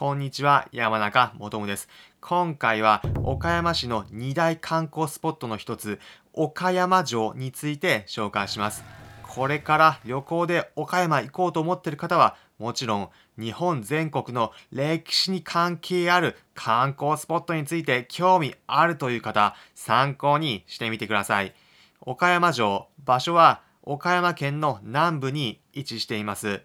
[0.00, 1.86] こんにちは、山中もとです。
[2.22, 6.00] 今回は岡山市の2大観光スポットの一つ、
[6.32, 8.82] 岡山城について紹介します。
[9.22, 21.54] これから旅行で岡山行こうと思っている方は、もちろん日本全国の歴史に関係ある観光スポットについて興味あるという方、参考にしてみてください。
[22.00, 26.62] 岡山城、場所は岡山県の南部に位置しています。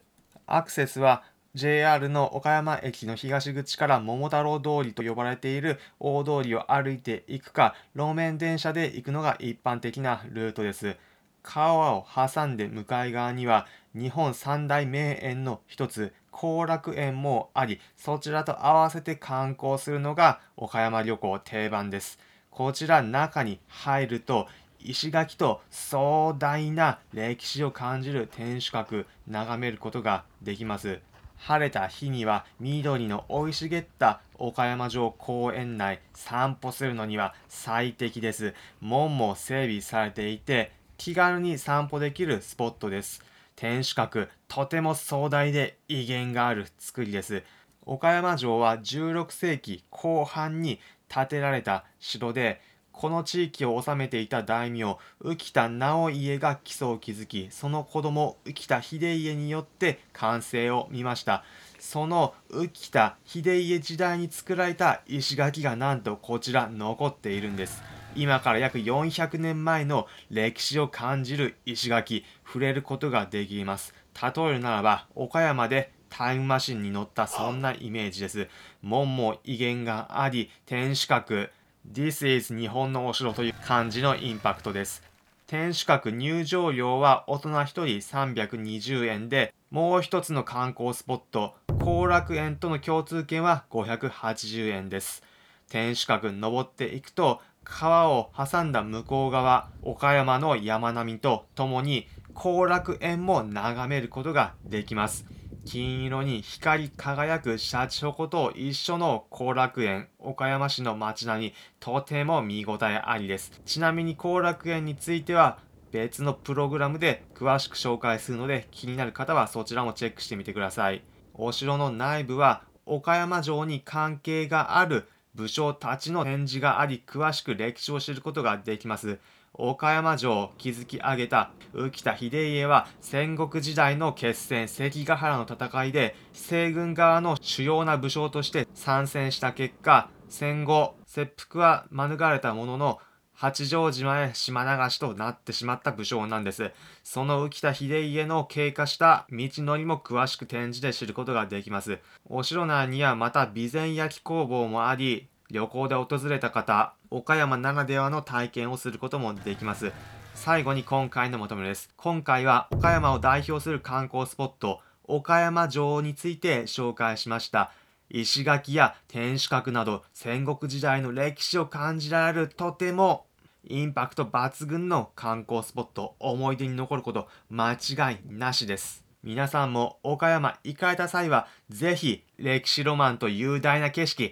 [0.47, 1.23] アクセスは
[1.55, 10.97] JR の岡山駅の東口から桃太郎通りと呼ばれている大通りを歩いていくか、路面電車で行くのが一般的なルートです。
[11.43, 22.19] 川を挟んで向かい側には日本三大名園の一つ、後楽園もあり、そちらと合わせて観光するのが岡山旅行定番です。
[22.51, 24.49] こちら中に入ると
[24.81, 30.99] 石垣と壮大な歴史を感じる天守閣眺めることができます。
[31.37, 38.53] 晴れた日には緑の生い茂った岡山城公園内散歩するのには最適です。
[38.81, 43.21] 門も整備されていて気軽に散歩できるスポットです。
[43.55, 47.43] 天守閣、とても壮大で威厳がある作りです。
[47.85, 52.59] 岡山城は16世紀後半に建てられた城で
[52.95, 61.43] この地域を治めていた大名、浮田直家が基礎を築き、その子供、浮田秀家によって完成を見ました。
[61.77, 67.83] その浮田秀家時代に作られた石垣がなんとこちら残っているんです。
[68.15, 73.93] 今から約400年前の歴史を感じる石垣、触れることができます。
[74.19, 78.47] 例えるならば、岡山でタイムマシンに乗ったそんなイメージです。
[78.81, 81.49] 門も威厳があり、天守閣、
[81.93, 85.03] This is 日本のお城という感じのインパクトです。
[85.47, 95.23] 天守閣入場料は大人1人320円で、もう一つの観光スポット、後楽園との共通券は580円です。
[95.69, 105.25] 天守閣登っていくと、川を挟んだ向こう側、岡山の山並みとともに後楽園も眺めることができます。
[105.65, 113.51] 金色に光り輝くシャチホコと一緒の後楽園、岡山市の街並み、とても見応えありです。
[113.65, 115.57] ちなみに後楽園については、
[115.91, 121.03] 別のプログラムで詳しく紹介するので、気になる方はそちらもチェックしてみてください。
[121.33, 129.17] お城の内部は、岡山城に関係がある武将たちの展示があり、詳しく歴史を知ることができます。
[129.57, 142.99] 岡山城を築き上げた浮田秀家は戦国時代の決戦関ヶ原の戦いで西軍側の主要な武将として参戦した結果戦後切腹は免れたものの
[143.37, 146.71] 八丈島へ島流しとなってしまった武将なんです。
[147.03, 151.99] その浮田秀家の経過した道のりも詳しく展示で知ることができます。
[152.29, 159.91] お城内にはまた備前焼工房もあり、旅行で訪れた方、岡山ならではの体験をすることもできます。
[160.33, 161.89] 最後に今回のまとめです。
[161.97, 167.71] 今回は岡山を代表する観光スポット、岡山城について紹介しました。
[168.09, 173.25] 石垣や天守閣など戦国時代の歴史を感じられるとても
[173.67, 179.03] インパクト抜群の観光スポット、思い出に残ること間違いなしです。
[179.23, 184.31] 皆さんも岡山行かれた際は、ぜひ歴史ロマンと雄大な景色